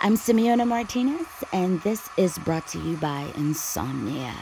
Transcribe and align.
I'm 0.00 0.16
Simeona 0.16 0.64
Martinez, 0.64 1.26
and 1.52 1.80
this 1.82 2.08
is 2.16 2.38
brought 2.38 2.68
to 2.68 2.78
you 2.78 2.96
by 2.98 3.32
Insomnia. 3.36 4.32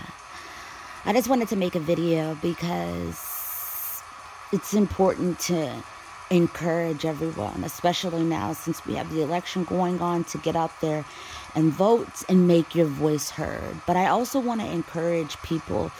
I 1.06 1.14
just 1.14 1.28
wanted 1.28 1.48
to 1.48 1.56
make 1.56 1.74
a 1.74 1.80
video 1.80 2.34
because 2.42 4.02
it's 4.52 4.74
important 4.74 5.38
to 5.40 5.82
encourage 6.28 7.06
everyone, 7.06 7.64
especially 7.64 8.22
now 8.22 8.52
since 8.52 8.84
we 8.84 8.96
have 8.96 9.10
the 9.10 9.22
election 9.22 9.64
going 9.64 10.02
on, 10.02 10.24
to 10.24 10.38
get 10.38 10.56
out 10.56 10.78
there 10.82 11.06
and 11.54 11.72
vote 11.72 12.22
and 12.28 12.46
make 12.46 12.74
your 12.74 12.86
voice 12.86 13.30
heard. 13.30 13.80
But 13.86 13.96
I 13.96 14.08
also 14.08 14.38
want 14.38 14.60
to 14.60 14.70
encourage 14.70 15.40
people 15.42 15.90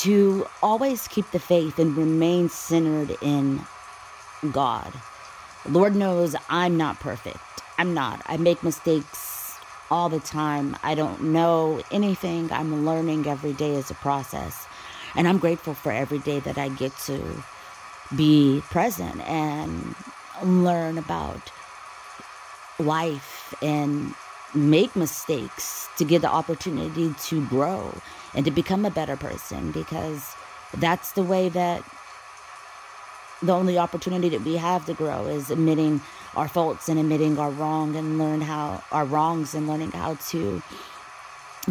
to 0.00 0.46
always 0.62 1.08
keep 1.08 1.30
the 1.30 1.40
faith 1.40 1.78
and 1.78 1.96
remain 1.96 2.50
centered 2.50 3.16
in 3.22 3.64
God. 4.52 4.92
Lord 5.66 5.96
knows 5.96 6.36
I'm 6.50 6.76
not 6.76 7.00
perfect. 7.00 7.38
I'm 7.80 7.94
not. 7.94 8.20
I 8.26 8.36
make 8.36 8.62
mistakes 8.62 9.56
all 9.90 10.10
the 10.10 10.20
time. 10.20 10.76
I 10.82 10.94
don't 10.94 11.32
know 11.32 11.80
anything. 11.90 12.52
I'm 12.52 12.84
learning 12.84 13.26
every 13.26 13.54
day 13.54 13.74
as 13.76 13.90
a 13.90 13.94
process. 13.94 14.66
And 15.16 15.26
I'm 15.26 15.38
grateful 15.38 15.72
for 15.72 15.90
every 15.90 16.18
day 16.18 16.40
that 16.40 16.58
I 16.58 16.68
get 16.68 16.94
to 17.06 17.22
be 18.14 18.62
present 18.68 19.26
and 19.26 19.94
learn 20.44 20.98
about 20.98 21.40
life 22.78 23.54
and 23.62 24.14
make 24.54 24.94
mistakes 24.94 25.88
to 25.96 26.04
get 26.04 26.20
the 26.20 26.28
opportunity 26.28 27.14
to 27.28 27.46
grow 27.46 27.94
and 28.34 28.44
to 28.44 28.50
become 28.50 28.84
a 28.84 28.90
better 28.90 29.16
person 29.16 29.72
because 29.72 30.36
that's 30.76 31.12
the 31.12 31.22
way 31.22 31.48
that 31.48 31.82
the 33.42 33.54
only 33.54 33.78
opportunity 33.78 34.28
that 34.28 34.42
we 34.42 34.58
have 34.58 34.84
to 34.84 34.92
grow 34.92 35.24
is 35.24 35.50
admitting 35.50 36.02
our 36.36 36.48
faults 36.48 36.88
and 36.88 36.98
admitting 36.98 37.38
our 37.38 37.50
wrong 37.50 37.96
and 37.96 38.18
learn 38.18 38.40
how 38.40 38.82
our 38.92 39.04
wrongs 39.04 39.54
and 39.54 39.66
learning 39.66 39.90
how 39.92 40.14
to 40.14 40.62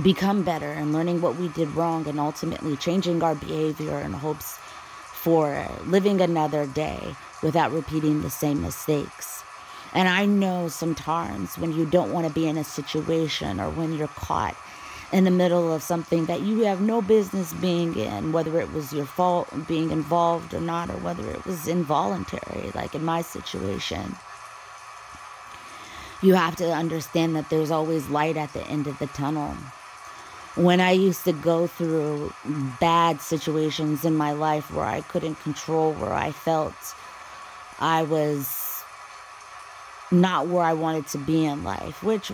become 0.01 0.43
better 0.43 0.71
and 0.71 0.93
learning 0.93 1.21
what 1.21 1.35
we 1.37 1.47
did 1.49 1.69
wrong 1.75 2.07
and 2.07 2.19
ultimately 2.19 2.75
changing 2.77 3.23
our 3.23 3.35
behavior 3.35 3.99
in 3.99 4.13
hopes 4.13 4.57
for 5.13 5.67
living 5.85 6.21
another 6.21 6.65
day 6.67 7.15
without 7.41 7.71
repeating 7.71 8.21
the 8.21 8.29
same 8.29 8.61
mistakes. 8.61 9.43
And 9.93 10.07
I 10.07 10.25
know 10.25 10.67
sometimes 10.67 11.57
when 11.57 11.73
you 11.73 11.85
don't 11.85 12.13
want 12.13 12.27
to 12.27 12.33
be 12.33 12.47
in 12.47 12.57
a 12.57 12.63
situation 12.63 13.59
or 13.59 13.69
when 13.69 13.93
you're 13.93 14.07
caught 14.07 14.55
in 15.11 15.23
the 15.23 15.31
middle 15.31 15.73
of 15.73 15.81
something 15.81 16.25
that 16.27 16.41
you 16.41 16.63
have 16.65 16.81
no 16.81 17.01
business 17.01 17.51
being 17.53 17.95
in, 17.97 18.31
whether 18.31 18.59
it 18.59 18.71
was 18.71 18.93
your 18.93 19.05
fault 19.05 19.49
being 19.67 19.89
involved 19.89 20.53
or 20.53 20.61
not, 20.61 20.89
or 20.89 20.97
whether 20.97 21.27
it 21.31 21.43
was 21.45 21.67
involuntary, 21.67 22.71
like 22.75 22.93
in 22.93 23.03
my 23.03 23.21
situation. 23.21 24.15
You 26.21 26.33
have 26.33 26.55
to 26.57 26.71
understand 26.71 27.35
that 27.35 27.49
there's 27.49 27.71
always 27.71 28.09
light 28.09 28.37
at 28.37 28.53
the 28.53 28.65
end 28.67 28.87
of 28.87 28.99
the 28.99 29.07
tunnel. 29.07 29.55
When 30.55 30.81
I 30.81 30.91
used 30.91 31.23
to 31.23 31.31
go 31.31 31.67
through 31.67 32.33
bad 32.79 33.21
situations 33.21 34.03
in 34.03 34.15
my 34.15 34.33
life 34.33 34.71
where 34.73 34.85
I 34.85 35.01
couldn't 35.01 35.35
control 35.35 35.93
where 35.93 36.13
I 36.13 36.31
felt 36.31 36.73
I 37.79 38.03
was 38.03 38.83
not 40.11 40.47
where 40.47 40.63
I 40.63 40.73
wanted 40.73 41.07
to 41.07 41.17
be 41.17 41.45
in 41.45 41.63
life, 41.63 42.03
which 42.03 42.31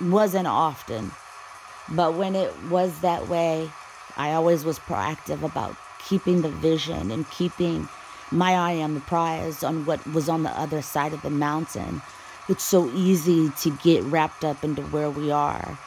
wasn't 0.00 0.48
often 0.48 1.12
but 1.90 2.14
when 2.14 2.36
it 2.36 2.54
was 2.70 3.00
that 3.00 3.28
way, 3.28 3.70
I 4.16 4.32
always 4.32 4.64
was 4.64 4.78
proactive 4.78 5.42
about 5.42 5.76
keeping 5.98 6.42
the 6.42 6.48
vision 6.48 7.10
and 7.10 7.28
keeping 7.30 7.88
my 8.30 8.52
eye 8.54 8.80
on 8.80 8.94
the 8.94 9.00
prize 9.00 9.64
on 9.64 9.86
what 9.86 10.06
was 10.06 10.28
on 10.28 10.44
the 10.44 10.50
other 10.50 10.82
side 10.82 11.12
of 11.12 11.22
the 11.22 11.30
mountain. 11.30 12.00
It's 12.50 12.64
so 12.64 12.90
easy 12.90 13.48
to 13.48 13.70
get 13.70 14.02
wrapped 14.02 14.44
up 14.44 14.64
into 14.64 14.82
where 14.82 15.08
we 15.08 15.30
are. 15.30 15.78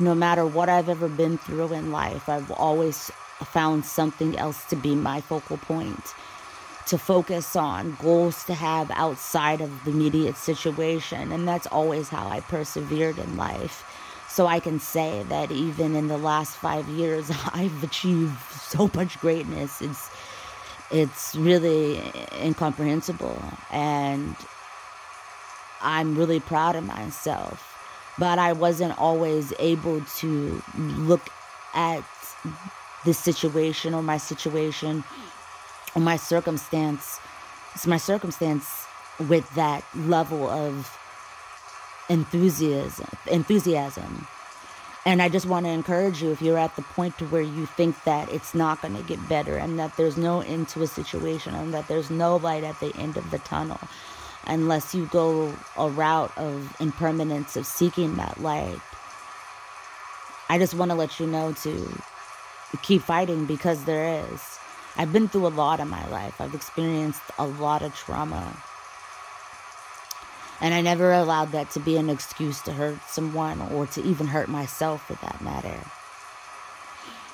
No 0.00 0.16
matter 0.16 0.44
what 0.44 0.68
I've 0.68 0.88
ever 0.88 1.08
been 1.08 1.38
through 1.38 1.72
in 1.72 1.92
life, 1.92 2.28
I've 2.28 2.50
always 2.50 3.12
found 3.44 3.86
something 3.86 4.36
else 4.36 4.64
to 4.64 4.74
be 4.74 4.96
my 4.96 5.20
focal 5.20 5.58
point, 5.58 6.14
to 6.88 6.98
focus 6.98 7.54
on, 7.54 7.96
goals 8.02 8.42
to 8.46 8.54
have 8.54 8.90
outside 8.96 9.60
of 9.60 9.84
the 9.84 9.92
immediate 9.92 10.36
situation. 10.36 11.30
And 11.30 11.46
that's 11.46 11.68
always 11.68 12.08
how 12.08 12.26
I 12.26 12.40
persevered 12.40 13.16
in 13.18 13.36
life. 13.36 13.84
So 14.28 14.48
I 14.48 14.58
can 14.58 14.80
say 14.80 15.24
that 15.28 15.52
even 15.52 15.94
in 15.94 16.08
the 16.08 16.18
last 16.18 16.56
five 16.56 16.88
years, 16.88 17.30
I've 17.52 17.84
achieved 17.84 18.40
so 18.50 18.90
much 18.92 19.20
greatness. 19.20 19.80
It's 19.80 20.10
it's 20.90 21.36
really 21.36 22.02
incomprehensible, 22.42 23.40
and 23.70 24.34
I'm 25.80 26.16
really 26.16 26.40
proud 26.40 26.76
of 26.76 26.84
myself. 26.84 27.64
But 28.18 28.38
I 28.38 28.52
wasn't 28.52 28.98
always 28.98 29.52
able 29.58 30.00
to 30.18 30.62
look 30.76 31.28
at 31.74 32.04
the 33.04 33.14
situation 33.14 33.94
or 33.94 34.02
my 34.02 34.16
situation 34.16 35.04
or 35.94 36.02
my 36.02 36.16
circumstance. 36.16 37.20
It's 37.74 37.86
my 37.86 37.96
circumstance 37.96 38.86
with 39.28 39.48
that 39.54 39.84
level 39.94 40.48
of 40.48 40.96
enthusiasm 42.08 43.08
enthusiasm 43.26 44.26
and 45.04 45.20
i 45.20 45.28
just 45.28 45.44
want 45.44 45.66
to 45.66 45.70
encourage 45.70 46.22
you 46.22 46.30
if 46.30 46.40
you're 46.40 46.56
at 46.56 46.74
the 46.76 46.82
point 46.82 47.16
to 47.18 47.26
where 47.26 47.42
you 47.42 47.66
think 47.66 48.02
that 48.04 48.32
it's 48.32 48.54
not 48.54 48.80
going 48.80 48.96
to 48.96 49.02
get 49.02 49.28
better 49.28 49.56
and 49.56 49.78
that 49.78 49.94
there's 49.96 50.16
no 50.16 50.40
end 50.40 50.68
to 50.68 50.82
a 50.82 50.86
situation 50.86 51.54
and 51.54 51.74
that 51.74 51.86
there's 51.88 52.10
no 52.10 52.36
light 52.36 52.64
at 52.64 52.78
the 52.80 52.94
end 52.96 53.16
of 53.18 53.30
the 53.30 53.38
tunnel 53.40 53.78
unless 54.46 54.94
you 54.94 55.06
go 55.06 55.54
a 55.76 55.88
route 55.88 56.36
of 56.36 56.74
impermanence 56.80 57.56
of 57.56 57.66
seeking 57.66 58.16
that 58.16 58.40
light. 58.40 58.80
I 60.48 60.58
just 60.58 60.74
want 60.74 60.90
to 60.90 60.96
let 60.96 61.20
you 61.20 61.26
know 61.26 61.52
to 61.52 62.02
keep 62.82 63.02
fighting 63.02 63.46
because 63.46 63.84
there 63.84 64.24
is. 64.32 64.58
I've 64.96 65.12
been 65.12 65.28
through 65.28 65.46
a 65.46 65.48
lot 65.48 65.80
in 65.80 65.88
my 65.88 66.06
life. 66.08 66.40
I've 66.40 66.54
experienced 66.54 67.22
a 67.38 67.46
lot 67.46 67.82
of 67.82 67.94
trauma. 67.94 68.56
And 70.60 70.74
I 70.74 70.80
never 70.80 71.12
allowed 71.12 71.52
that 71.52 71.70
to 71.72 71.80
be 71.80 71.96
an 71.96 72.10
excuse 72.10 72.60
to 72.62 72.72
hurt 72.72 72.98
someone 73.06 73.60
or 73.60 73.86
to 73.86 74.02
even 74.02 74.26
hurt 74.26 74.48
myself 74.48 75.06
for 75.06 75.14
that 75.14 75.40
matter. 75.40 75.78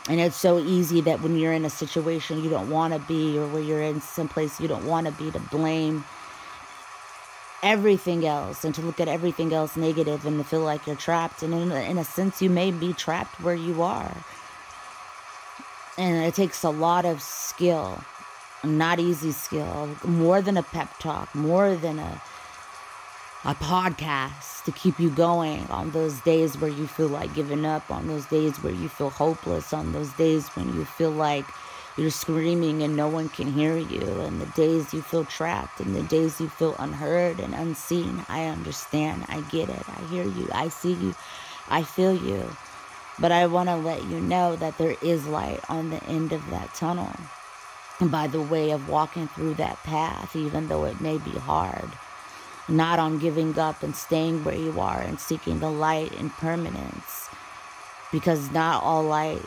And 0.08 0.20
it's 0.20 0.36
so 0.36 0.58
easy 0.58 1.00
that 1.02 1.22
when 1.22 1.38
you're 1.38 1.54
in 1.54 1.64
a 1.64 1.70
situation 1.70 2.44
you 2.44 2.50
don't 2.50 2.68
want 2.68 2.92
to 2.92 2.98
be 3.00 3.38
or 3.38 3.46
where 3.46 3.62
you're 3.62 3.80
in 3.80 4.02
some 4.02 4.28
place 4.28 4.60
you 4.60 4.68
don't 4.68 4.84
want 4.84 5.06
to 5.06 5.12
be 5.12 5.30
to 5.30 5.40
blame 5.40 6.04
everything 7.64 8.26
else 8.26 8.64
and 8.64 8.74
to 8.74 8.82
look 8.82 9.00
at 9.00 9.08
everything 9.08 9.52
else 9.52 9.76
negative 9.76 10.26
and 10.26 10.38
to 10.38 10.44
feel 10.44 10.60
like 10.60 10.86
you're 10.86 10.94
trapped. 10.94 11.42
And 11.42 11.52
in 11.54 11.72
in 11.72 11.98
a 11.98 12.04
sense, 12.04 12.40
you 12.40 12.50
may 12.50 12.70
be 12.70 12.92
trapped 12.92 13.40
where 13.40 13.54
you 13.54 13.82
are. 13.82 14.14
And 15.96 16.24
it 16.26 16.34
takes 16.34 16.62
a 16.62 16.70
lot 16.70 17.04
of 17.04 17.22
skill, 17.22 18.04
not 18.62 19.00
easy 19.00 19.32
skill, 19.32 19.96
more 20.04 20.42
than 20.42 20.56
a 20.56 20.62
pep 20.62 20.98
talk, 20.98 21.34
more 21.34 21.74
than 21.74 21.98
a 21.98 22.22
a 23.46 23.54
podcast 23.54 24.64
to 24.64 24.72
keep 24.72 24.98
you 24.98 25.10
going 25.10 25.66
on 25.66 25.90
those 25.90 26.18
days 26.20 26.56
where 26.58 26.70
you 26.70 26.86
feel 26.86 27.08
like 27.08 27.34
giving 27.34 27.66
up, 27.66 27.90
on 27.90 28.06
those 28.06 28.24
days 28.26 28.62
where 28.62 28.72
you 28.72 28.88
feel 28.88 29.10
hopeless, 29.10 29.74
on 29.74 29.92
those 29.92 30.10
days 30.14 30.48
when 30.56 30.74
you 30.74 30.84
feel 30.84 31.10
like 31.10 31.44
you're 31.96 32.10
screaming 32.10 32.82
and 32.82 32.96
no 32.96 33.08
one 33.08 33.28
can 33.28 33.52
hear 33.52 33.76
you, 33.76 34.20
and 34.20 34.40
the 34.40 34.46
days 34.46 34.92
you 34.92 35.02
feel 35.02 35.24
trapped, 35.24 35.80
and 35.80 35.94
the 35.94 36.02
days 36.02 36.40
you 36.40 36.48
feel 36.48 36.74
unheard 36.78 37.40
and 37.40 37.54
unseen. 37.54 38.24
I 38.28 38.46
understand. 38.46 39.24
I 39.28 39.40
get 39.42 39.68
it. 39.68 39.88
I 39.88 40.02
hear 40.06 40.24
you. 40.24 40.48
I 40.52 40.68
see 40.68 40.92
you. 40.92 41.14
I 41.68 41.82
feel 41.82 42.14
you. 42.14 42.56
But 43.18 43.32
I 43.32 43.46
want 43.46 43.68
to 43.68 43.76
let 43.76 44.04
you 44.04 44.20
know 44.20 44.56
that 44.56 44.76
there 44.78 44.96
is 45.02 45.26
light 45.26 45.60
on 45.68 45.90
the 45.90 46.02
end 46.04 46.32
of 46.32 46.48
that 46.50 46.74
tunnel. 46.74 47.12
And 48.00 48.10
by 48.10 48.26
the 48.26 48.42
way 48.42 48.72
of 48.72 48.88
walking 48.88 49.28
through 49.28 49.54
that 49.54 49.82
path, 49.84 50.34
even 50.34 50.68
though 50.68 50.84
it 50.84 51.00
may 51.00 51.18
be 51.18 51.30
hard 51.30 51.88
not 52.68 52.98
on 52.98 53.18
giving 53.18 53.58
up 53.58 53.82
and 53.82 53.94
staying 53.94 54.42
where 54.42 54.56
you 54.56 54.80
are 54.80 55.00
and 55.00 55.20
seeking 55.20 55.60
the 55.60 55.70
light 55.70 56.12
and 56.18 56.32
permanence. 56.32 57.28
Because 58.10 58.50
not 58.50 58.82
all 58.82 59.02
light 59.02 59.42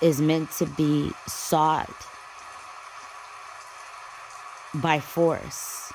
is 0.00 0.20
meant 0.20 0.50
to 0.52 0.66
be 0.66 1.12
sought 1.26 1.90
by 4.74 5.00
force. 5.00 5.92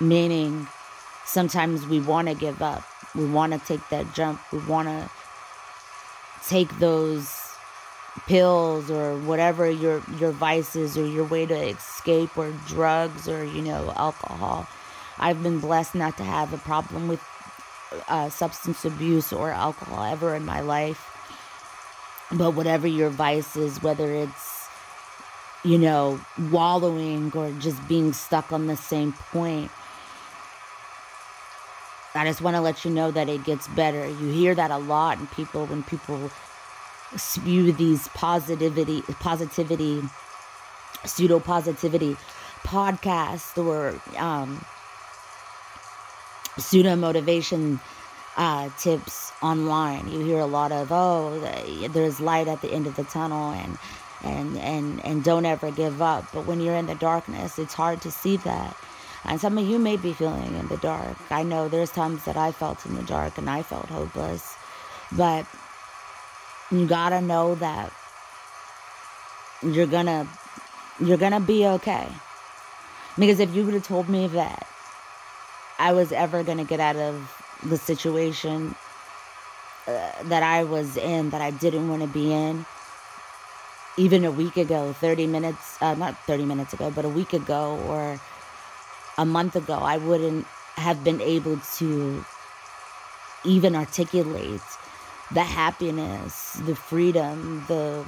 Meaning, 0.00 0.66
sometimes 1.24 1.86
we 1.86 2.00
want 2.00 2.28
to 2.28 2.34
give 2.34 2.60
up, 2.60 2.84
we 3.14 3.24
want 3.24 3.52
to 3.52 3.58
take 3.58 3.88
that 3.88 4.14
jump, 4.14 4.40
we 4.52 4.58
want 4.58 4.88
to 4.88 5.10
take 6.46 6.78
those 6.78 7.42
pills 8.26 8.90
or 8.90 9.18
whatever 9.18 9.70
your 9.70 10.02
your 10.18 10.32
vices 10.32 10.96
or 10.96 11.06
your 11.06 11.24
way 11.24 11.44
to 11.44 11.54
escape 11.54 12.36
or 12.36 12.50
drugs 12.66 13.28
or 13.28 13.44
you 13.44 13.62
know 13.62 13.92
alcohol. 13.96 14.66
I've 15.18 15.42
been 15.42 15.60
blessed 15.60 15.94
not 15.94 16.16
to 16.18 16.24
have 16.24 16.52
a 16.52 16.58
problem 16.58 17.08
with 17.08 17.22
uh, 18.08 18.28
substance 18.28 18.84
abuse 18.84 19.32
or 19.32 19.50
alcohol 19.50 20.04
ever 20.04 20.34
in 20.34 20.44
my 20.44 20.60
life 20.60 21.15
but 22.32 22.52
whatever 22.52 22.86
your 22.86 23.10
vice 23.10 23.56
is 23.56 23.82
whether 23.82 24.12
it's 24.12 24.68
you 25.64 25.78
know 25.78 26.20
wallowing 26.50 27.32
or 27.34 27.50
just 27.52 27.86
being 27.88 28.12
stuck 28.12 28.52
on 28.52 28.66
the 28.66 28.76
same 28.76 29.12
point 29.12 29.70
I 32.16 32.24
just 32.24 32.40
want 32.40 32.56
to 32.56 32.62
let 32.62 32.84
you 32.84 32.90
know 32.90 33.10
that 33.10 33.28
it 33.28 33.44
gets 33.44 33.68
better. 33.68 34.06
You 34.06 34.32
hear 34.32 34.54
that 34.54 34.70
a 34.70 34.78
lot, 34.78 35.18
and 35.18 35.30
people 35.30 35.66
when 35.66 35.82
people 35.82 36.30
spew 37.16 37.72
these 37.72 38.08
positivity, 38.08 39.02
positivity, 39.20 40.02
pseudo 41.04 41.38
positivity 41.40 42.16
podcasts 42.62 43.62
or 43.62 44.00
um, 44.18 44.64
pseudo 46.58 46.96
motivation 46.96 47.80
uh, 48.36 48.70
tips 48.78 49.32
online. 49.42 50.08
You 50.08 50.20
hear 50.20 50.38
a 50.38 50.46
lot 50.46 50.72
of, 50.72 50.88
oh, 50.90 51.38
there's 51.90 52.20
light 52.20 52.48
at 52.48 52.60
the 52.62 52.70
end 52.70 52.86
of 52.86 52.96
the 52.96 53.04
tunnel, 53.04 53.50
and 53.50 53.78
and 54.22 54.58
and 54.58 55.04
and 55.04 55.24
don't 55.24 55.46
ever 55.46 55.70
give 55.70 56.02
up. 56.02 56.26
But 56.32 56.46
when 56.46 56.60
you're 56.60 56.76
in 56.76 56.86
the 56.86 56.94
darkness, 56.94 57.58
it's 57.58 57.74
hard 57.74 58.02
to 58.02 58.10
see 58.10 58.36
that. 58.38 58.76
And 59.24 59.40
some 59.40 59.58
of 59.58 59.66
you 59.66 59.78
may 59.78 59.96
be 59.96 60.12
feeling 60.12 60.54
in 60.54 60.68
the 60.68 60.76
dark. 60.76 61.16
I 61.30 61.42
know 61.42 61.68
there's 61.68 61.90
times 61.90 62.24
that 62.24 62.36
I 62.36 62.52
felt 62.52 62.86
in 62.86 62.94
the 62.94 63.02
dark 63.02 63.38
and 63.38 63.50
I 63.50 63.62
felt 63.62 63.86
hopeless. 63.86 64.54
But 65.10 65.46
you 66.70 66.86
gotta 66.86 67.20
know 67.20 67.56
that 67.56 67.92
you're 69.62 69.86
gonna 69.86 70.28
you're 71.00 71.16
gonna 71.16 71.40
be 71.40 71.66
okay. 71.66 72.08
Because 73.18 73.40
if 73.40 73.54
you 73.54 73.64
would 73.64 73.74
have 73.74 73.86
told 73.86 74.08
me 74.08 74.28
that 74.28 74.66
I 75.78 75.92
was 75.92 76.12
ever 76.12 76.44
gonna 76.44 76.64
get 76.64 76.80
out 76.80 76.96
of 76.96 77.35
the 77.68 77.76
situation 77.76 78.74
uh, 79.86 80.22
that 80.24 80.42
I 80.42 80.64
was 80.64 80.96
in, 80.96 81.30
that 81.30 81.40
I 81.40 81.50
didn't 81.50 81.88
want 81.88 82.02
to 82.02 82.08
be 82.08 82.32
in, 82.32 82.66
even 83.96 84.24
a 84.24 84.30
week 84.30 84.56
ago, 84.56 84.92
30 84.94 85.26
minutes, 85.26 85.80
uh, 85.80 85.94
not 85.94 86.18
30 86.26 86.44
minutes 86.44 86.72
ago, 86.72 86.90
but 86.90 87.04
a 87.04 87.08
week 87.08 87.32
ago 87.32 87.78
or 87.86 88.20
a 89.18 89.24
month 89.24 89.56
ago, 89.56 89.74
I 89.74 89.96
wouldn't 89.96 90.46
have 90.76 91.02
been 91.02 91.20
able 91.20 91.58
to 91.78 92.24
even 93.44 93.74
articulate 93.74 94.60
the 95.32 95.42
happiness, 95.42 96.52
the 96.66 96.76
freedom, 96.76 97.64
the 97.68 98.04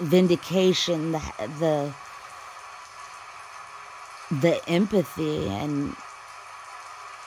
vindication, 0.00 1.12
the 1.12 1.20
the 1.58 1.94
the 4.30 4.68
empathy 4.68 5.48
and 5.48 5.94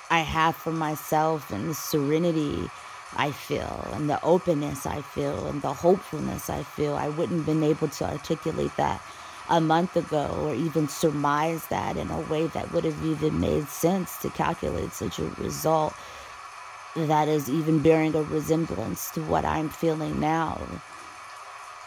I 0.10 0.20
have 0.20 0.56
for 0.56 0.72
myself 0.72 1.52
and 1.52 1.70
the 1.70 1.74
serenity 1.74 2.70
I 3.16 3.32
feel 3.32 3.88
and 3.94 4.10
the 4.10 4.22
openness 4.24 4.86
I 4.86 5.02
feel 5.02 5.48
and 5.48 5.62
the 5.62 5.74
hopefulness 5.74 6.50
I 6.50 6.64
feel. 6.64 6.96
I 6.96 7.10
wouldn't 7.10 7.40
have 7.40 7.46
been 7.46 7.64
able 7.64 7.88
to 7.88 8.12
articulate 8.12 8.76
that 8.78 9.02
a 9.50 9.62
month 9.62 9.96
ago 9.96 10.38
or 10.42 10.54
even 10.54 10.88
surmise 10.88 11.68
that 11.68 11.98
in 11.98 12.10
a 12.10 12.20
way 12.22 12.48
that 12.48 12.72
would 12.72 12.84
have 12.84 13.06
even 13.06 13.40
made 13.40 13.68
sense 13.68 14.18
to 14.22 14.30
calculate 14.30 14.92
such 14.94 15.20
a 15.20 15.26
result 15.38 15.94
that 16.96 17.28
is 17.28 17.50
even 17.50 17.80
bearing 17.80 18.16
a 18.16 18.24
resemblance 18.24 19.12
to 19.12 19.22
what 19.24 19.44
I'm 19.46 19.70
feeling 19.70 20.20
now, 20.20 20.62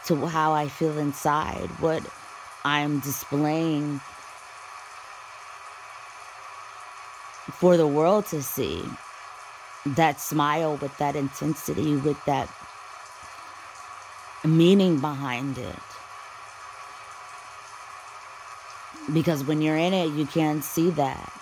to 0.05 0.27
how 0.27 0.53
I 0.53 0.67
feel 0.67 0.97
inside, 0.97 1.69
what 1.79 2.03
I'm 2.63 2.99
displaying 2.99 4.01
for 7.59 7.77
the 7.77 7.87
world 7.87 8.25
to 8.27 8.41
see. 8.41 8.83
That 9.85 10.19
smile 10.19 10.75
with 10.77 10.97
that 10.97 11.15
intensity, 11.15 11.95
with 11.95 12.23
that 12.25 12.49
meaning 14.43 14.99
behind 14.99 15.57
it. 15.57 15.79
because 19.13 19.43
when 19.43 19.61
you're 19.61 19.77
in 19.77 19.93
it, 19.93 20.11
you 20.11 20.25
can't 20.25 20.63
see 20.63 20.89
that. 20.91 21.33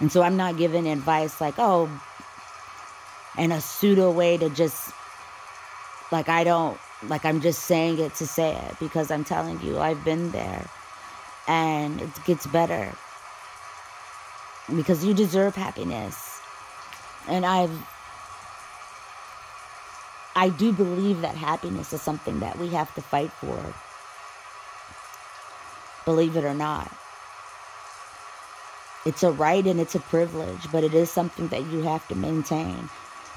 And 0.00 0.10
so 0.12 0.22
I'm 0.22 0.36
not 0.36 0.58
giving 0.58 0.88
advice 0.88 1.40
like, 1.40 1.54
oh, 1.58 1.88
in 3.38 3.52
a 3.52 3.60
pseudo 3.60 4.10
way 4.10 4.36
to 4.36 4.50
just, 4.50 4.92
like, 6.12 6.28
I 6.28 6.44
don't, 6.44 6.78
like, 7.04 7.24
I'm 7.24 7.40
just 7.40 7.62
saying 7.62 7.98
it 7.98 8.14
to 8.16 8.26
say 8.26 8.54
it 8.54 8.76
because 8.78 9.10
I'm 9.10 9.24
telling 9.24 9.60
you, 9.62 9.78
I've 9.78 10.04
been 10.04 10.32
there 10.32 10.66
and 11.48 12.00
it 12.00 12.24
gets 12.24 12.46
better 12.46 12.92
because 14.74 15.04
you 15.04 15.14
deserve 15.14 15.54
happiness. 15.54 16.40
And 17.28 17.46
I've, 17.46 17.76
I 20.34 20.48
do 20.48 20.72
believe 20.72 21.20
that 21.22 21.34
happiness 21.34 21.92
is 21.92 22.02
something 22.02 22.40
that 22.40 22.58
we 22.58 22.68
have 22.68 22.94
to 22.94 23.02
fight 23.02 23.32
for 23.32 23.74
believe 26.06 26.36
it 26.36 26.44
or 26.44 26.54
not. 26.54 26.90
It's 29.04 29.22
a 29.22 29.30
right 29.30 29.66
and 29.66 29.78
it's 29.78 29.94
a 29.94 30.00
privilege, 30.00 30.70
but 30.72 30.82
it 30.84 30.94
is 30.94 31.10
something 31.10 31.48
that 31.48 31.66
you 31.66 31.82
have 31.82 32.06
to 32.08 32.14
maintain 32.14 32.88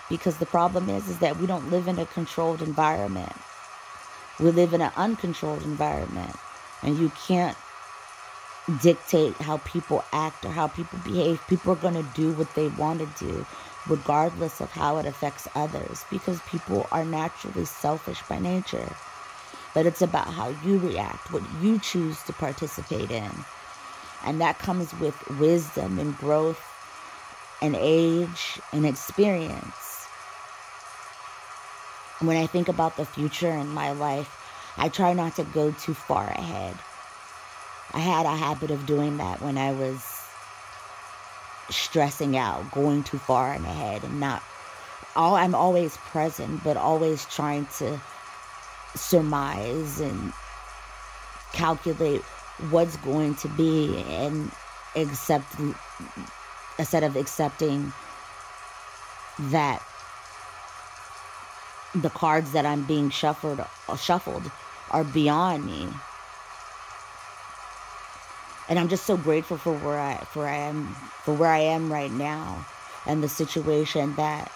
because 0.08 0.38
the 0.38 0.46
problem 0.46 0.90
is 0.90 1.10
is 1.10 1.20
that 1.20 1.38
we 1.38 1.46
don't 1.46 1.70
live 1.70 1.88
in 1.88 2.00
a 2.00 2.06
controlled 2.06 2.62
environment. 2.62 3.34
We 4.40 4.52
live 4.52 4.74
in 4.74 4.82
an 4.82 4.92
uncontrolled 4.96 5.64
environment 5.64 6.36
and 6.84 6.98
you 6.98 7.12
can't 7.28 7.58
dictate 8.82 9.36
how 9.36 9.58
people 9.58 10.04
act 10.12 10.46
or 10.46 10.52
how 10.52 10.68
people 10.68 11.00
behave. 11.04 11.42
People 11.48 11.74
are 11.74 11.78
going 11.78 11.96
to 11.96 12.06
do 12.16 12.34
what 12.34 12.54
they 12.56 12.68
want 12.70 13.00
to 13.00 13.26
do 13.26 13.46
regardless 13.88 14.62
of 14.62 14.70
how 14.72 14.98
it 14.98 15.06
affects 15.06 15.48
others 15.56 16.06
because 16.12 16.42
people 16.42 16.88
are 16.92 17.06
naturally 17.06 17.66
selfish 17.66 18.22
by 18.30 18.38
nature 18.38 18.90
but 19.74 19.86
it's 19.86 20.02
about 20.02 20.28
how 20.28 20.50
you 20.66 20.80
react, 20.80 21.32
what 21.32 21.44
you 21.62 21.80
choose 21.80 22.22
to 22.24 22.34
participate 22.34 23.12
in. 23.12 23.32
And 24.26 24.42
that 24.42 24.60
comes 24.60 24.94
with 25.00 25.16
wisdom 25.40 26.00
and 26.00 26.18
growth 26.18 26.62
and 27.62 27.76
age 27.76 28.60
and 28.74 28.86
experience. 28.86 30.06
When 32.20 32.36
I 32.36 32.48
think 32.48 32.68
about 32.68 32.98
the 32.98 33.06
future 33.06 33.52
in 33.52 33.70
my 33.70 33.92
life, 33.92 34.36
I 34.78 34.90
try 34.90 35.14
not 35.14 35.36
to 35.38 35.44
go 35.44 35.72
too 35.72 35.94
far 35.94 36.28
ahead. 36.28 36.76
I 37.94 38.00
had 38.00 38.26
a 38.26 38.36
habit 38.36 38.72
of 38.72 38.86
doing 38.86 39.18
that 39.18 39.42
when 39.42 39.58
I 39.58 39.72
was 39.72 40.06
stressing 41.70 42.38
out, 42.38 42.72
going 42.72 43.04
too 43.04 43.18
far 43.18 43.54
in 43.54 43.66
ahead 43.66 44.04
and 44.04 44.20
not 44.20 44.44
all 45.16 45.36
I'm 45.36 45.56
always 45.56 45.98
present, 45.98 46.64
but 46.64 46.78
always 46.78 47.26
trying 47.26 47.66
to 47.78 48.00
surmise 48.96 50.00
and 50.00 50.34
calculate 51.54 52.22
what's 52.70 52.98
going 52.98 53.36
to 53.36 53.48
be 53.50 53.98
and 53.98 54.52
accept 54.96 55.56
instead 56.78 57.04
of 57.04 57.16
accepting 57.16 57.92
that 59.40 59.82
the 61.96 62.10
cards 62.10 62.52
that 62.52 62.66
I'm 62.66 62.84
being 62.84 63.10
shuffled 63.10 63.66
shuffled 63.98 64.52
are 64.92 65.04
beyond 65.04 65.66
me. 65.66 65.88
And 68.70 68.78
I'm 68.78 68.88
just 68.88 69.06
so 69.06 69.18
grateful 69.18 69.58
for 69.58 69.74
where 69.74 70.00
I 70.00 70.18
for 70.32 70.48
I 70.48 70.56
am 70.56 70.88
for 71.24 71.34
where 71.34 71.50
I 71.50 71.60
am 71.60 71.92
right 71.92 72.12
now 72.12 72.66
and 73.08 73.24
the 73.24 73.30
situation 73.30 74.16
that 74.16 74.52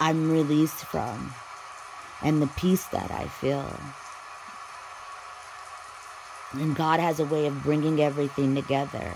I'm 0.00 0.30
released 0.30 0.84
from 0.84 1.32
and 2.22 2.42
the 2.42 2.46
peace 2.46 2.84
that 2.86 3.10
I 3.10 3.26
feel. 3.28 3.74
And 6.52 6.76
God 6.76 7.00
has 7.00 7.20
a 7.20 7.24
way 7.24 7.46
of 7.46 7.62
bringing 7.62 8.00
everything 8.00 8.54
together. 8.54 9.14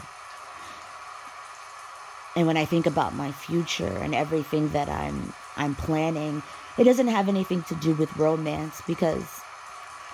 And 2.35 2.47
when 2.47 2.57
I 2.57 2.65
think 2.65 2.87
about 2.87 3.15
my 3.15 3.33
future 3.33 3.99
and 4.01 4.15
everything 4.15 4.71
that 4.71 4.89
I'm 4.89 5.35
I'm 5.57 5.75
planning, 5.75 6.43
it 6.79 6.85
doesn't 6.85 7.09
have 7.09 7.29
anything 7.29 7.63
to 7.65 7.75
do 7.75 7.95
with 7.95 8.17
romance 8.17 8.81
because 8.87 9.42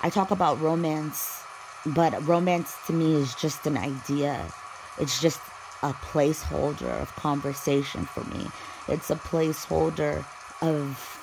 I 0.01 0.09
talk 0.09 0.31
about 0.31 0.61
romance, 0.61 1.43
but 1.85 2.25
romance 2.25 2.77
to 2.87 2.93
me 2.93 3.15
is 3.15 3.35
just 3.35 3.67
an 3.67 3.77
idea. 3.77 4.45
It's 4.97 5.19
just 5.19 5.41
a 5.83 5.91
placeholder 5.93 7.01
of 7.01 7.13
conversation 7.17 8.05
for 8.05 8.23
me. 8.33 8.47
It's 8.87 9.09
a 9.09 9.15
placeholder 9.15 10.25
of 10.61 11.15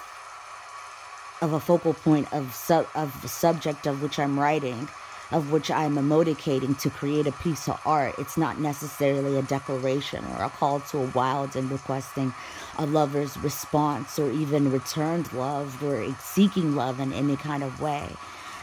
of 1.42 1.52
a 1.52 1.60
focal 1.60 1.92
point 1.94 2.32
of 2.32 2.54
sub 2.54 2.86
of 2.94 3.20
the 3.22 3.28
subject 3.28 3.86
of 3.86 4.02
which 4.02 4.18
I'm 4.18 4.38
writing, 4.38 4.88
of 5.30 5.52
which 5.52 5.70
I'm 5.70 5.96
emoticating 5.96 6.78
to 6.80 6.90
create 6.90 7.26
a 7.26 7.32
piece 7.32 7.68
of 7.68 7.80
art. 7.84 8.14
It's 8.18 8.36
not 8.36 8.60
necessarily 8.60 9.38
a 9.38 9.42
declaration 9.42 10.24
or 10.36 10.44
a 10.44 10.50
call 10.50 10.80
to 10.80 10.98
a 10.98 11.10
wild 11.14 11.56
and 11.56 11.70
requesting 11.70 12.34
a 12.78 12.84
lover's 12.86 13.38
response 13.38 14.18
or 14.18 14.30
even 14.30 14.70
returned 14.70 15.32
love 15.32 15.82
or 15.82 16.14
seeking 16.20 16.74
love 16.74 17.00
in 17.00 17.12
any 17.12 17.36
kind 17.36 17.62
of 17.62 17.80
way. 17.80 18.16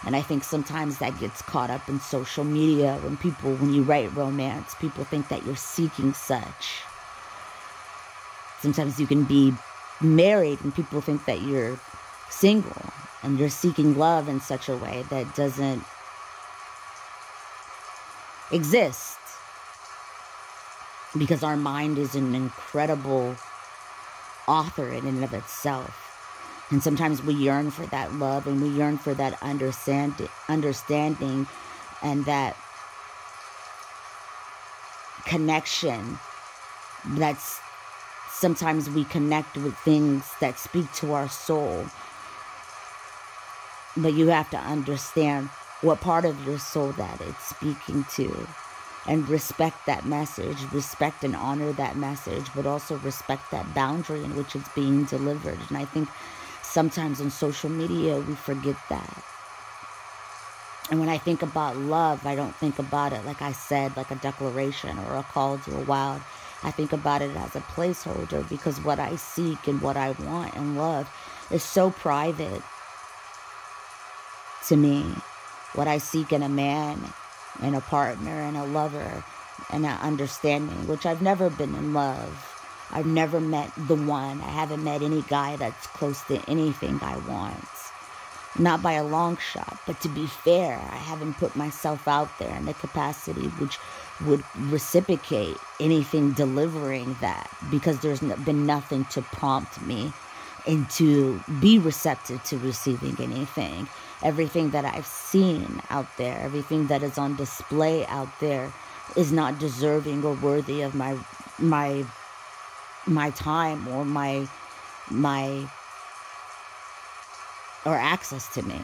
And 0.06 0.16
I 0.16 0.22
think 0.22 0.44
sometimes 0.44 0.98
that 0.98 1.20
gets 1.20 1.42
caught 1.42 1.70
up 1.70 1.88
in 1.88 2.00
social 2.00 2.44
media 2.44 2.98
when 3.04 3.16
people, 3.18 3.56
when 3.56 3.74
you 3.74 3.84
write 3.84 4.14
romance, 4.16 4.76
people 4.76 5.06
think 5.06 5.30
that 5.30 5.46
you're 5.46 5.56
seeking 5.56 6.14
such. 6.14 6.82
Sometimes 8.62 9.00
you 9.00 9.08
can 9.08 9.24
be 9.24 9.54
married 10.02 10.60
and 10.62 10.76
people 10.76 11.00
think 11.02 11.26
that 11.26 11.42
you're 11.42 11.80
single 12.30 12.92
and 13.22 13.40
you're 13.40 13.50
seeking 13.50 13.98
love 13.98 14.28
in 14.28 14.42
such 14.42 14.68
a 14.68 14.76
way 14.76 15.06
that 15.10 15.34
doesn't 15.36 15.84
exist 18.52 19.18
because 21.18 21.44
our 21.44 21.58
mind 21.58 21.98
is 21.98 22.16
an 22.16 22.36
incredible 22.36 23.36
author 24.48 24.90
in 24.90 25.08
and 25.08 25.24
of 25.24 25.34
itself. 25.34 26.03
And 26.74 26.82
sometimes 26.82 27.22
we 27.22 27.36
yearn 27.36 27.70
for 27.70 27.86
that 27.88 28.15
love 28.15 28.48
and 28.48 28.60
we 28.60 28.68
yearn 28.68 28.98
for 28.98 29.13
that 29.13 29.38
understand, 29.44 30.15
understanding 30.50 31.46
and 32.01 32.25
that 32.25 32.58
connection 35.27 36.18
that's 37.10 37.60
sometimes 38.32 38.89
we 38.89 39.03
connect 39.03 39.56
with 39.58 39.77
things 39.77 40.27
that 40.39 40.58
speak 40.58 40.92
to 40.94 41.13
our 41.13 41.30
soul 41.30 41.86
but 43.96 44.15
you 44.15 44.30
have 44.30 44.50
to 44.50 44.58
understand 44.58 45.50
what 45.82 46.01
part 46.01 46.25
of 46.25 46.44
your 46.44 46.58
soul 46.58 46.92
that 46.94 47.22
it's 47.22 47.50
speaking 47.50 48.03
to 48.15 48.48
and 49.06 49.27
respect 49.30 49.86
that 49.86 50.06
message, 50.06 50.58
respect 50.72 51.24
and 51.24 51.36
honor 51.36 51.72
that 51.74 51.98
message, 51.98 52.46
but 52.56 52.65
also 52.65 52.98
respect 53.00 53.51
that 53.51 53.74
boundary 53.75 54.24
in 54.24 54.36
which 54.36 54.56
it's 54.56 54.70
being 54.70 55.03
delivered. 55.03 55.60
And 55.70 55.77
I 55.77 55.86
think 55.86 56.10
sometimes 56.74 57.22
on 57.22 57.30
social 57.30 57.70
media, 57.70 58.20
we 58.20 58.34
forget 58.34 58.75
that. 58.89 59.24
And 60.89 61.00
when 61.00 61.08
I 61.08 61.20
think 61.20 61.44
about 61.44 61.77
love, 61.77 62.25
I 62.25 62.36
don't 62.36 62.56
think 62.56 62.80
about 62.80 63.13
it, 63.13 63.24
like 63.25 63.44
I 63.44 63.51
said, 63.51 63.96
like 63.96 64.10
a 64.10 64.15
declaration 64.15 64.98
or 64.98 65.18
a 65.18 65.24
call 65.24 65.60
to 65.60 65.75
a 65.77 65.84
wild. 65.84 66.22
I 66.63 66.72
think 66.72 66.92
about 66.92 67.22
it 67.22 67.36
as 67.38 67.56
a 67.56 67.62
placeholder 67.62 68.48
because 68.50 68.82
what 68.82 69.00
I 69.00 69.15
seek 69.18 69.68
and 69.68 69.82
what 69.82 69.98
I 69.98 70.12
want 70.12 70.56
and 70.56 70.75
love 70.75 71.10
is 71.51 71.62
so 71.62 71.92
private 71.92 72.63
to 74.68 74.75
me. 74.75 75.06
What 75.74 75.88
I 75.88 76.00
seek 76.00 76.34
in 76.34 76.42
a 76.42 76.50
man 76.50 77.00
and 77.62 77.75
a 77.75 77.82
partner 77.82 78.42
and 78.42 78.58
a 78.58 78.65
lover 78.65 79.24
and 79.70 79.86
an 79.86 80.00
understanding, 80.00 80.88
which 80.88 81.06
I've 81.06 81.22
never 81.22 81.50
been 81.50 81.75
in 81.75 81.94
love. 81.94 82.53
I've 82.92 83.06
never 83.06 83.40
met 83.40 83.72
the 83.78 83.96
one. 83.96 84.42
I 84.42 84.50
haven't 84.50 84.84
met 84.84 85.02
any 85.02 85.22
guy 85.24 85.56
that's 85.56 85.88
close 85.88 86.22
to 86.24 86.40
anything 86.50 87.00
I 87.02 87.18
want. 87.18 87.66
Not 88.60 88.84
by 88.84 88.94
a 88.94 89.04
long 89.04 89.38
shot, 89.38 89.80
but 89.88 90.00
to 90.02 90.10
be 90.10 90.28
fair, 90.28 90.74
I 90.78 90.98
haven't 90.98 91.36
put 91.36 91.56
myself 91.56 92.08
out 92.08 92.38
there 92.38 92.56
in 92.56 92.66
the 92.66 92.75
capacity 92.75 93.48
which 93.58 93.80
would 94.25 94.44
reciprocate 94.58 95.58
anything 95.80 96.34
delivering 96.34 97.18
that 97.20 97.50
because 97.72 98.00
there's 98.00 98.20
been 98.20 98.68
nothing 98.68 99.06
to 99.06 99.24
prompt 99.24 99.82
me 99.82 100.13
and 100.68 100.88
to 100.92 101.42
be 101.60 101.80
receptive 101.80 102.44
to 102.44 102.58
receiving 102.60 103.18
anything 103.20 103.88
everything 104.24 104.72
that 104.72 104.86
I've 104.86 105.06
seen 105.06 105.82
out 105.90 106.08
there, 106.18 106.40
everything 106.40 106.88
that 106.88 107.04
is 107.04 107.18
on 107.18 107.36
display 107.36 108.06
out 108.08 108.30
there 108.40 108.74
is 109.16 109.32
not 109.32 109.60
deserving 109.60 110.24
or 110.24 110.34
worthy 110.34 110.82
of 110.82 110.96
my 110.96 111.18
my 111.60 112.06
my 113.06 113.30
time 113.32 113.88
or 113.88 114.06
my 114.06 114.48
my 115.10 115.68
or 117.86 117.96
access 117.96 118.48
to 118.54 118.62
me. 118.64 118.80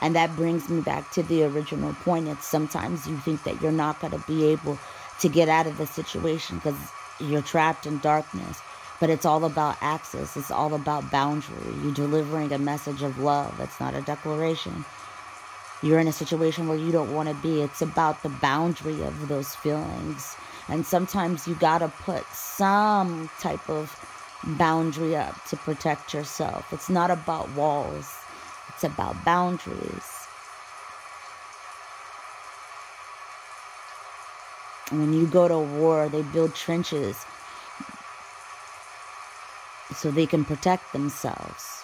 And 0.00 0.16
that 0.16 0.34
brings 0.34 0.68
me 0.68 0.80
back 0.80 1.10
to 1.12 1.22
the 1.22 1.44
original 1.44 1.94
point. 1.94 2.26
It's 2.26 2.46
sometimes 2.46 3.06
you 3.06 3.16
think 3.18 3.44
that 3.44 3.62
you're 3.62 3.70
not 3.70 4.00
going 4.00 4.12
to 4.12 4.26
be 4.26 4.46
able 4.46 4.78
to 5.20 5.28
get 5.28 5.48
out 5.48 5.68
of 5.68 5.78
the 5.78 5.86
situation 5.86 6.56
because 6.56 6.76
you're 7.20 7.42
trapped 7.42 7.86
in 7.86 7.98
darkness. 7.98 8.60
But 8.98 9.10
it's 9.10 9.24
all 9.24 9.44
about 9.44 9.76
access. 9.80 10.36
It's 10.36 10.50
all 10.50 10.74
about 10.74 11.10
boundary. 11.10 11.74
You're 11.82 11.94
delivering 11.94 12.52
a 12.52 12.58
message 12.58 13.02
of 13.02 13.18
love. 13.18 13.58
It's 13.60 13.78
not 13.78 13.94
a 13.94 14.00
declaration. 14.00 14.84
You're 15.82 15.98
in 15.98 16.08
a 16.08 16.12
situation 16.12 16.68
where 16.68 16.78
you 16.78 16.92
don't 16.92 17.12
want 17.12 17.28
to 17.28 17.34
be. 17.36 17.62
It's 17.62 17.82
about 17.82 18.22
the 18.22 18.28
boundary 18.28 19.02
of 19.02 19.28
those 19.28 19.54
feelings. 19.54 20.36
And 20.68 20.86
sometimes 20.86 21.46
you 21.48 21.54
got 21.56 21.78
to 21.78 21.88
put 21.88 22.24
some 22.32 23.30
type 23.40 23.68
of 23.68 23.94
boundary 24.44 25.16
up 25.16 25.44
to 25.46 25.56
protect 25.56 26.14
yourself. 26.14 26.72
It's 26.72 26.88
not 26.88 27.10
about 27.10 27.50
walls, 27.52 28.10
it's 28.68 28.84
about 28.84 29.24
boundaries. 29.24 30.26
When 34.90 35.12
you 35.12 35.26
go 35.26 35.48
to 35.48 35.58
war, 35.58 36.08
they 36.08 36.22
build 36.22 36.54
trenches 36.54 37.16
so 39.94 40.10
they 40.10 40.26
can 40.26 40.44
protect 40.44 40.92
themselves. 40.92 41.82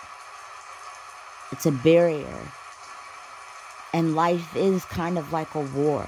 It's 1.52 1.66
a 1.66 1.72
barrier. 1.72 2.52
And 3.94 4.14
life 4.14 4.54
is 4.54 4.84
kind 4.84 5.18
of 5.18 5.32
like 5.32 5.54
a 5.54 5.60
war. 5.60 6.06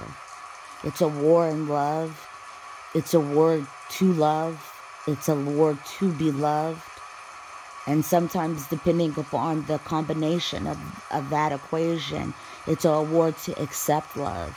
It's 0.85 1.00
a 1.00 1.09
war 1.09 1.49
in 1.49 1.69
love. 1.69 2.29
It's 2.94 3.14
a 3.14 3.20
war 3.20 3.66
to 3.90 4.12
love. 4.12 4.73
It's 5.06 5.28
a 5.28 5.35
war 5.35 5.78
to 5.99 6.12
be 6.12 6.30
loved. 6.30 6.82
And 7.87 8.04
sometimes, 8.04 8.66
depending 8.68 9.14
upon 9.18 9.64
the 9.66 9.78
combination 9.78 10.66
of, 10.66 10.78
of 11.11 11.30
that 11.30 11.52
equation, 11.52 12.35
it's 12.66 12.85
a 12.85 13.02
war 13.02 13.32
to 13.32 13.62
accept 13.62 14.16
love. 14.16 14.56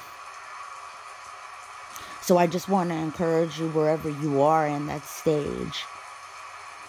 So 2.21 2.37
I 2.37 2.47
just 2.47 2.69
want 2.69 2.89
to 2.89 2.95
encourage 2.95 3.59
you 3.59 3.69
wherever 3.69 4.09
you 4.09 4.41
are 4.41 4.67
in 4.67 4.87
that 4.87 5.05
stage 5.05 5.83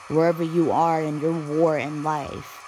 wherever 0.08 0.42
you 0.42 0.70
are 0.70 1.00
in 1.00 1.20
your 1.20 1.32
war 1.32 1.78
in 1.78 2.02
life, 2.02 2.60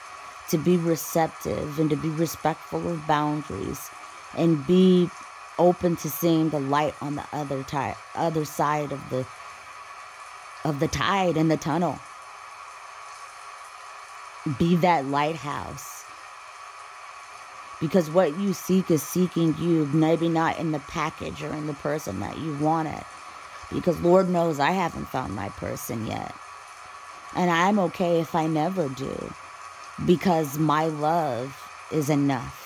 to 0.49 0.59
be 0.59 0.77
receptive 0.77 1.79
and 1.79 1.91
to 1.91 1.97
be 1.97 2.09
respectful 2.11 2.89
of 2.89 3.07
boundaries 3.07 3.91
and 4.37 4.67
be 4.67 5.11
open 5.59 5.97
to 5.97 6.11
seeing 6.11 6.51
the 6.51 6.61
light 6.61 6.95
on 7.01 7.17
the 7.17 7.25
other 7.33 7.65
other 8.15 8.45
side 8.45 8.93
of 8.93 9.11
the 9.11 9.27
of 10.65 10.81
the 10.81 10.89
tide 10.89 11.37
in 11.37 11.49
the 11.49 11.57
tunnel. 11.57 11.99
Be 14.59 14.77
that 14.77 15.07
lighthouse. 15.07 16.05
Because 17.81 18.11
what 18.11 18.39
you 18.39 18.55
seek 18.55 18.91
is 18.91 19.03
seeking 19.03 19.55
you, 19.59 19.87
maybe 19.93 20.29
not 20.29 20.59
in 20.59 20.73
the 20.73 20.79
package 20.79 21.43
or 21.43 21.53
in 21.53 21.67
the 21.67 21.75
person 21.75 22.21
that 22.21 22.39
you 22.39 22.57
want 22.57 22.89
it. 22.89 23.05
Because 23.73 24.01
Lord 24.01 24.31
knows 24.31 24.59
I 24.59 24.71
haven't 24.71 25.09
found 25.09 25.35
my 25.35 25.51
person 25.51 26.07
yet. 26.07 26.35
And 27.35 27.51
I'm 27.51 27.79
okay 27.81 28.21
if 28.21 28.35
I 28.35 28.47
never 28.47 28.89
do 28.89 29.33
because 30.05 30.59
my 30.59 30.87
love 30.87 31.55
is 31.93 32.11
enough 32.11 32.63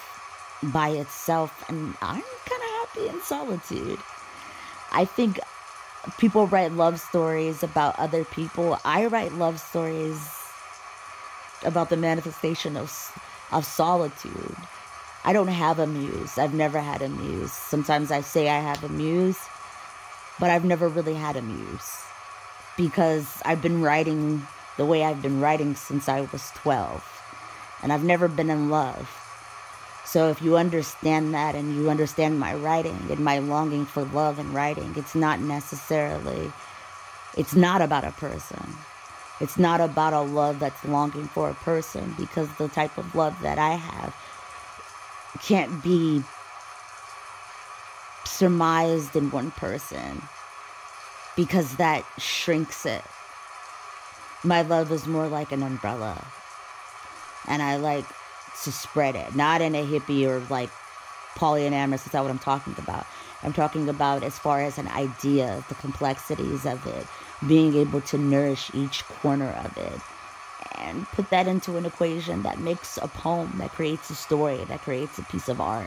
by 0.62 0.90
itself. 0.90 1.64
And 1.68 1.94
I'm 2.02 2.22
kind 2.22 2.59
happy 2.90 3.08
in 3.08 3.20
solitude. 3.22 3.98
I 4.92 5.04
think 5.04 5.40
people 6.18 6.46
write 6.46 6.72
love 6.72 7.00
stories 7.00 7.62
about 7.62 7.98
other 7.98 8.24
people. 8.24 8.78
I 8.84 9.06
write 9.06 9.34
love 9.34 9.60
stories 9.60 10.28
about 11.64 11.90
the 11.90 11.96
manifestation 11.96 12.76
of, 12.76 12.90
of 13.52 13.64
solitude. 13.64 14.56
I 15.24 15.32
don't 15.32 15.48
have 15.48 15.78
a 15.78 15.86
muse. 15.86 16.38
I've 16.38 16.54
never 16.54 16.80
had 16.80 17.02
a 17.02 17.08
muse. 17.08 17.52
Sometimes 17.52 18.10
I 18.10 18.22
say 18.22 18.48
I 18.48 18.60
have 18.60 18.82
a 18.82 18.88
muse, 18.88 19.38
but 20.38 20.50
I've 20.50 20.64
never 20.64 20.88
really 20.88 21.14
had 21.14 21.36
a 21.36 21.42
muse 21.42 21.98
because 22.76 23.42
I've 23.44 23.60
been 23.60 23.82
writing 23.82 24.46
the 24.78 24.86
way 24.86 25.04
I've 25.04 25.20
been 25.20 25.40
writing 25.40 25.74
since 25.74 26.08
I 26.08 26.22
was 26.32 26.50
12. 26.54 27.04
And 27.82 27.92
I've 27.92 28.04
never 28.04 28.28
been 28.28 28.48
in 28.48 28.70
love. 28.70 29.19
So 30.10 30.28
if 30.28 30.42
you 30.42 30.56
understand 30.56 31.34
that 31.34 31.54
and 31.54 31.76
you 31.76 31.88
understand 31.88 32.40
my 32.40 32.54
writing 32.54 32.98
and 33.10 33.20
my 33.20 33.38
longing 33.38 33.86
for 33.86 34.02
love 34.04 34.38
and 34.38 34.52
writing, 34.52 34.92
it's 34.96 35.14
not 35.14 35.40
necessarily, 35.40 36.52
it's 37.36 37.54
not 37.54 37.80
about 37.80 38.04
a 38.04 38.10
person. 38.12 38.74
It's 39.40 39.56
not 39.56 39.80
about 39.80 40.12
a 40.12 40.20
love 40.20 40.58
that's 40.58 40.84
longing 40.84 41.28
for 41.28 41.48
a 41.48 41.54
person 41.54 42.14
because 42.18 42.48
the 42.58 42.68
type 42.68 42.98
of 42.98 43.14
love 43.14 43.40
that 43.42 43.58
I 43.58 43.74
have 43.74 44.14
can't 45.42 45.82
be 45.82 46.22
surmised 48.24 49.14
in 49.14 49.30
one 49.30 49.52
person 49.52 50.22
because 51.36 51.76
that 51.76 52.04
shrinks 52.18 52.84
it 52.84 53.04
my 54.42 54.62
love 54.62 54.90
is 54.90 55.06
more 55.06 55.28
like 55.28 55.52
an 55.52 55.62
umbrella. 55.62 56.26
And 57.46 57.62
I 57.62 57.76
like 57.76 58.06
to 58.64 58.72
spread 58.72 59.16
it, 59.16 59.34
not 59.34 59.60
in 59.60 59.74
a 59.74 59.84
hippie 59.84 60.26
or 60.26 60.40
like 60.50 60.70
polyamorous. 61.34 62.04
That's 62.04 62.14
not 62.14 62.22
what 62.22 62.30
I'm 62.30 62.38
talking 62.38 62.74
about. 62.78 63.06
I'm 63.42 63.52
talking 63.52 63.88
about 63.88 64.22
as 64.22 64.38
far 64.38 64.60
as 64.60 64.78
an 64.78 64.88
idea, 64.88 65.64
the 65.68 65.74
complexities 65.76 66.66
of 66.66 66.86
it, 66.86 67.06
being 67.48 67.74
able 67.74 68.00
to 68.02 68.18
nourish 68.18 68.70
each 68.74 69.04
corner 69.04 69.50
of 69.64 69.76
it 69.78 70.00
and 70.76 71.06
put 71.08 71.30
that 71.30 71.46
into 71.46 71.76
an 71.76 71.86
equation 71.86 72.42
that 72.42 72.60
makes 72.60 72.98
a 72.98 73.08
poem, 73.08 73.54
that 73.58 73.70
creates 73.72 74.10
a 74.10 74.14
story, 74.14 74.64
that 74.68 74.82
creates 74.82 75.18
a 75.18 75.22
piece 75.22 75.48
of 75.48 75.60
art. 75.60 75.86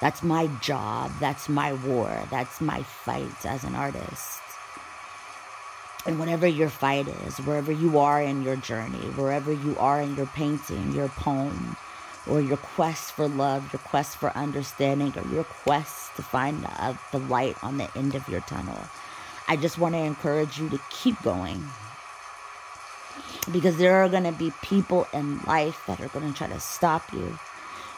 That's 0.00 0.22
my 0.22 0.48
job. 0.60 1.12
That's 1.20 1.48
my 1.48 1.72
war. 1.72 2.26
That's 2.30 2.60
my 2.60 2.82
fight 2.82 3.46
as 3.46 3.64
an 3.64 3.74
artist 3.74 4.40
and 6.04 6.18
whatever 6.18 6.46
your 6.46 6.68
fight 6.68 7.08
is, 7.26 7.38
wherever 7.38 7.70
you 7.70 7.98
are 7.98 8.20
in 8.22 8.42
your 8.42 8.56
journey, 8.56 8.98
wherever 9.16 9.52
you 9.52 9.76
are 9.78 10.00
in 10.00 10.16
your 10.16 10.26
painting, 10.26 10.92
your 10.92 11.08
poem, 11.08 11.76
or 12.26 12.40
your 12.40 12.56
quest 12.56 13.12
for 13.12 13.28
love, 13.28 13.72
your 13.72 13.80
quest 13.80 14.16
for 14.16 14.36
understanding, 14.36 15.12
or 15.16 15.26
your 15.32 15.44
quest 15.44 16.14
to 16.16 16.22
find 16.22 16.66
uh, 16.78 16.94
the 17.12 17.18
light 17.18 17.56
on 17.62 17.78
the 17.78 17.88
end 17.96 18.14
of 18.14 18.28
your 18.28 18.40
tunnel. 18.42 18.78
I 19.48 19.56
just 19.56 19.78
want 19.78 19.94
to 19.94 20.00
encourage 20.00 20.58
you 20.58 20.68
to 20.70 20.80
keep 20.90 21.20
going. 21.22 21.62
Because 23.50 23.76
there 23.76 23.96
are 23.96 24.08
going 24.08 24.24
to 24.24 24.32
be 24.32 24.52
people 24.62 25.06
in 25.12 25.40
life 25.40 25.82
that 25.86 26.00
are 26.00 26.08
going 26.08 26.32
to 26.32 26.36
try 26.36 26.46
to 26.48 26.60
stop 26.60 27.12
you. 27.12 27.38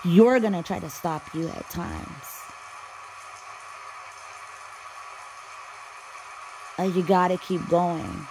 You're 0.05 0.41
going 0.41 0.55
to 0.55 0.63
try 0.63 0.79
to 0.79 0.91
stop 0.91 1.35
you 1.35 1.49
at 1.49 1.69
times. 1.71 2.34
Uh, 6.85 6.88
you 6.88 7.03
got 7.03 7.29
to 7.29 7.38
keep 7.38 7.67
going. 7.69 8.26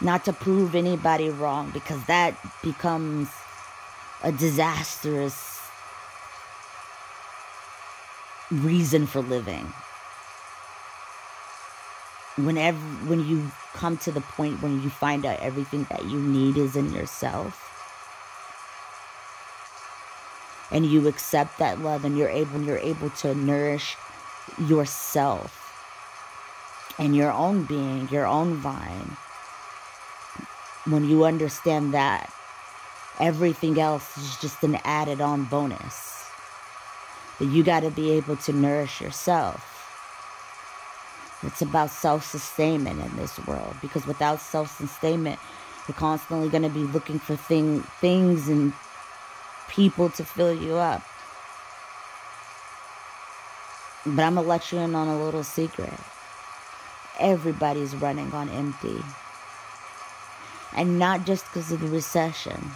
Not 0.00 0.24
to 0.26 0.32
prove 0.32 0.74
anybody 0.74 1.28
wrong 1.28 1.70
because 1.70 2.04
that 2.04 2.36
becomes 2.62 3.28
a 4.22 4.30
disastrous 4.30 5.60
reason 8.50 9.06
for 9.06 9.20
living. 9.20 9.72
Whenever 12.36 12.78
when 13.08 13.26
you 13.26 13.50
come 13.72 13.96
to 13.98 14.12
the 14.12 14.20
point 14.20 14.62
when 14.62 14.80
you 14.82 14.90
find 14.90 15.26
out 15.26 15.40
everything 15.40 15.86
that 15.90 16.04
you 16.04 16.20
need 16.20 16.56
is 16.56 16.76
in 16.76 16.92
yourself 16.92 17.60
and 20.70 20.86
you 20.86 21.08
accept 21.08 21.58
that 21.58 21.80
love 21.80 22.04
and 22.04 22.16
you're 22.16 22.28
able 22.28 22.60
you're 22.62 22.78
able 22.78 23.10
to 23.10 23.34
nourish 23.34 23.96
yourself 24.58 25.63
and 26.98 27.16
your 27.16 27.32
own 27.32 27.64
being, 27.64 28.08
your 28.10 28.26
own 28.26 28.54
vine. 28.54 29.16
When 30.84 31.08
you 31.08 31.24
understand 31.24 31.94
that 31.94 32.30
Everything 33.20 33.78
else 33.78 34.16
is 34.18 34.36
just 34.38 34.64
an 34.64 34.76
added 34.84 35.20
on 35.20 35.44
bonus. 35.44 36.28
But 37.38 37.48
you 37.48 37.62
got 37.62 37.80
to 37.80 37.90
be 37.90 38.10
able 38.12 38.36
to 38.38 38.52
nourish 38.52 39.00
yourself. 39.00 39.70
It's 41.44 41.62
about 41.62 41.90
self 41.90 42.24
sustainment 42.28 43.00
in 43.00 43.16
this 43.16 43.38
world 43.46 43.76
because 43.80 44.06
without 44.06 44.40
self 44.40 44.76
sustainment, 44.76 45.38
you're 45.86 45.94
constantly 45.94 46.48
going 46.48 46.62
to 46.62 46.68
be 46.68 46.84
looking 46.84 47.18
for 47.20 47.36
thing, 47.36 47.82
things 48.00 48.48
and 48.48 48.72
people 49.68 50.08
to 50.10 50.24
fill 50.24 50.54
you 50.54 50.74
up. 50.74 51.02
But 54.04 54.22
I'm 54.22 54.34
going 54.34 54.44
to 54.44 54.48
let 54.48 54.72
you 54.72 54.78
in 54.78 54.94
on 54.94 55.06
a 55.06 55.22
little 55.22 55.44
secret. 55.44 55.92
Everybody's 57.20 57.94
running 57.94 58.32
on 58.32 58.48
empty. 58.48 59.02
And 60.76 60.98
not 60.98 61.24
just 61.26 61.44
because 61.46 61.70
of 61.70 61.80
the 61.80 61.88
recession 61.88 62.72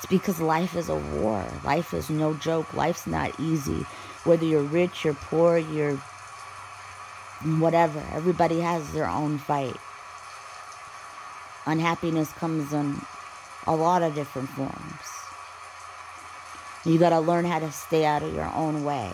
it's 0.00 0.06
because 0.06 0.40
life 0.40 0.76
is 0.76 0.88
a 0.88 0.96
war. 0.96 1.44
Life 1.62 1.92
is 1.92 2.08
no 2.08 2.32
joke. 2.32 2.72
Life's 2.72 3.06
not 3.06 3.38
easy. 3.38 3.84
Whether 4.24 4.46
you're 4.46 4.62
rich, 4.62 5.04
you're 5.04 5.12
poor, 5.12 5.58
you're 5.58 5.96
whatever. 7.58 8.02
Everybody 8.14 8.60
has 8.60 8.94
their 8.94 9.06
own 9.06 9.36
fight. 9.36 9.76
Unhappiness 11.66 12.32
comes 12.32 12.72
in 12.72 12.98
a 13.66 13.76
lot 13.76 14.02
of 14.02 14.14
different 14.14 14.48
forms. 14.48 14.72
You 16.86 16.98
got 16.98 17.10
to 17.10 17.20
learn 17.20 17.44
how 17.44 17.58
to 17.58 17.70
stay 17.70 18.06
out 18.06 18.22
of 18.22 18.34
your 18.34 18.50
own 18.54 18.84
way 18.84 19.12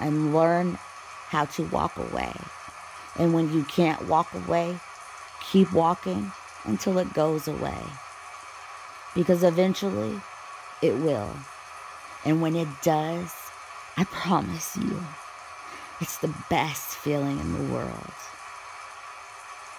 and 0.00 0.34
learn 0.34 0.80
how 1.28 1.44
to 1.44 1.62
walk 1.64 1.96
away. 1.96 2.32
And 3.16 3.34
when 3.34 3.52
you 3.52 3.64
can't 3.64 4.08
walk 4.08 4.32
away, 4.34 4.78
keep 5.50 5.72
walking 5.72 6.32
until 6.64 6.98
it 6.98 7.12
goes 7.14 7.48
away 7.48 7.82
because 9.14 9.42
eventually 9.42 10.20
it 10.82 10.94
will. 10.96 11.30
And 12.24 12.40
when 12.40 12.54
it 12.56 12.68
does, 12.82 13.32
I 13.96 14.04
promise 14.04 14.76
you, 14.76 15.02
it's 16.00 16.18
the 16.18 16.32
best 16.48 16.96
feeling 16.96 17.38
in 17.40 17.52
the 17.52 17.72
world. 17.72 18.12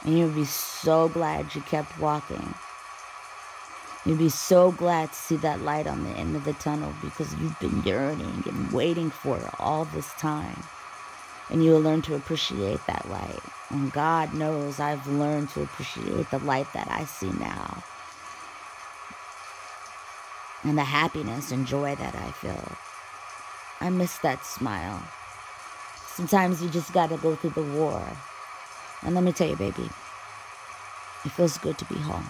And 0.04 0.18
you'll 0.18 0.30
be 0.30 0.46
so 0.46 1.10
glad 1.10 1.56
you 1.56 1.62
kept 1.62 1.98
walking. 2.00 2.54
You'll 4.06 4.18
be 4.18 4.30
so 4.30 4.72
glad 4.72 5.10
to 5.10 5.16
see 5.16 5.36
that 5.38 5.62
light 5.62 5.88
on 5.88 6.04
the 6.04 6.12
end 6.12 6.36
of 6.36 6.46
the 6.46 6.54
tunnel 6.54 6.94
because 7.02 7.34
you've 7.36 7.60
been 7.60 7.84
yearning 7.84 8.44
and 8.46 8.72
waiting 8.72 9.10
for 9.10 9.38
it 9.38 9.50
all 9.60 9.86
this 9.86 10.12
time. 10.14 10.64
And 11.50 11.64
you'll 11.64 11.82
learn 11.82 12.02
to 12.04 12.16
appreciate 12.16 12.86
that 12.88 13.10
light. 13.10 13.42
And 13.70 13.92
God 13.92 14.34
knows 14.34 14.80
I've 14.80 15.08
learned 15.08 15.50
to 15.52 15.64
appreciate 15.64 16.30
the 16.30 16.40
light 16.40 16.72
that 16.74 16.90
I 16.92 17.06
see 17.06 17.32
now 17.32 17.84
and 20.64 20.78
the 20.78 20.84
happiness 20.84 21.52
and 21.52 21.66
joy 21.66 21.96
that 21.96 22.16
I 22.16 22.32
feel. 22.32 22.72
I 23.82 23.90
miss 23.90 24.18
that 24.20 24.46
smile. 24.46 25.02
Sometimes 26.08 26.62
you 26.62 26.70
just 26.70 26.92
gotta 26.94 27.18
go 27.18 27.36
through 27.36 27.52
the 27.52 27.64
war. 27.64 28.02
And 29.02 29.16
let 29.16 29.24
me 29.24 29.32
tell 29.32 29.48
you, 29.48 29.56
baby, 29.56 29.90
it 31.24 31.30
feels 31.30 31.58
good 31.58 31.78
to 31.78 31.86
be 31.86 31.96
home. 31.96 32.28